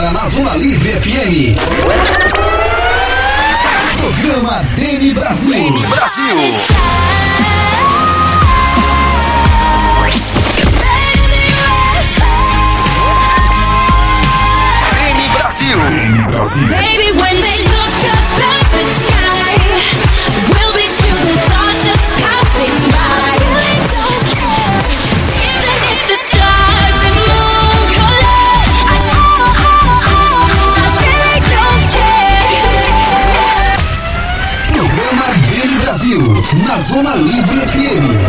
[0.00, 1.60] Agora na Zona Livre FM.
[4.00, 5.52] Programa Demi Brasil.
[5.52, 6.36] Demi Brasil.
[14.96, 15.76] Demi Brasil.
[15.76, 16.66] Demi Brasil.
[16.68, 17.69] Baby, when they
[35.90, 36.20] Brasil.
[36.68, 38.19] Na Zona Livre FM.